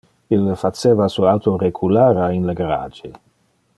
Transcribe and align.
Ille 0.35 0.53
faceva 0.61 1.07
su 1.15 1.27
auto 1.31 1.53
recular 1.65 2.09
a 2.23 2.31
in 2.39 2.49
le 2.51 2.57
garage. 2.63 3.13